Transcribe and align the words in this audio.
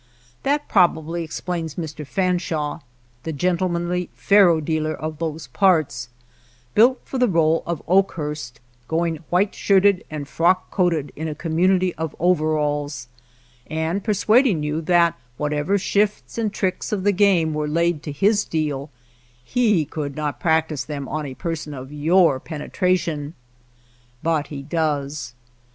That 0.41 0.67
probably 0.67 1.23
explains 1.23 1.75
Mr. 1.75 2.07
Fanshawe, 2.07 2.79
the 3.21 3.31
gentlemanly 3.31 4.09
faro 4.15 4.59
dealer 4.59 4.95
of 4.95 5.19
those 5.19 5.45
parts, 5.45 6.09
"~SDuilt 6.75 6.97
for 7.03 7.19
the 7.19 7.27
role 7.27 7.61
of 7.67 7.83
Oakhurst, 7.87 8.59
going 8.87 9.17
white 9.29 9.51
/shirted 9.51 10.01
and 10.09 10.27
frock 10.27 10.71
coated 10.71 11.11
in 11.15 11.27
a 11.27 11.35
community 11.35 11.93
\ 11.95 11.97
of 11.99 12.15
overalls; 12.19 13.09
and 13.67 14.03
persuading 14.03 14.63
you 14.63 14.81
that 14.81 15.19
what 15.37 15.53
\ever 15.53 15.77
shifts 15.77 16.35
and 16.39 16.51
tricks 16.51 16.91
of 16.91 17.03
the 17.03 17.11
game 17.11 17.53
were 17.53 17.67
I 17.67 17.69
laid 17.69 18.01
to 18.01 18.11
his 18.11 18.43
deal, 18.43 18.89
he 19.43 19.85
could 19.85 20.15
not 20.15 20.39
practice 20.39 20.83
them 20.83 21.07
on 21.09 21.27
a 21.27 21.35
person 21.35 21.75
of 21.75 21.93
your 21.93 22.39
penetration. 22.39 23.35
But 24.23 24.47
he 24.47 24.63
does. 24.63 25.35